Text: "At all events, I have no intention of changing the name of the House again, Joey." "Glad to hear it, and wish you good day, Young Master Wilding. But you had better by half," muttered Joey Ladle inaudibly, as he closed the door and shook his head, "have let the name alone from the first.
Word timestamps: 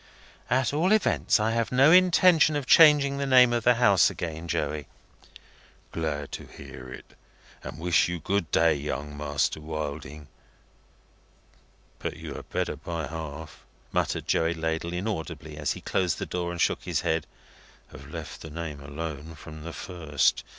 "At 0.49 0.73
all 0.73 0.91
events, 0.93 1.39
I 1.39 1.51
have 1.51 1.71
no 1.71 1.91
intention 1.91 2.55
of 2.55 2.65
changing 2.65 3.19
the 3.19 3.27
name 3.27 3.53
of 3.53 3.63
the 3.63 3.75
House 3.75 4.09
again, 4.09 4.47
Joey." 4.47 4.87
"Glad 5.91 6.31
to 6.31 6.47
hear 6.47 6.91
it, 6.91 7.13
and 7.63 7.77
wish 7.77 8.07
you 8.07 8.17
good 8.19 8.49
day, 8.49 8.73
Young 8.73 9.15
Master 9.15 9.61
Wilding. 9.61 10.27
But 11.99 12.17
you 12.17 12.33
had 12.33 12.49
better 12.49 12.75
by 12.77 13.05
half," 13.05 13.63
muttered 13.91 14.27
Joey 14.27 14.55
Ladle 14.55 14.91
inaudibly, 14.93 15.55
as 15.55 15.73
he 15.73 15.81
closed 15.81 16.17
the 16.17 16.25
door 16.25 16.51
and 16.51 16.59
shook 16.59 16.81
his 16.81 17.01
head, 17.01 17.27
"have 17.91 18.09
let 18.11 18.25
the 18.39 18.49
name 18.49 18.81
alone 18.81 19.35
from 19.35 19.61
the 19.61 19.71
first. 19.71 20.43